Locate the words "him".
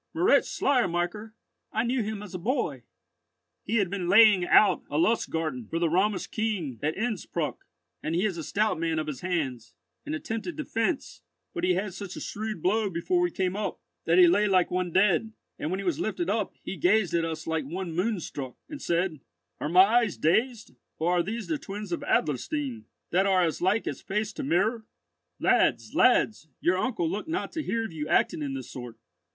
2.01-2.23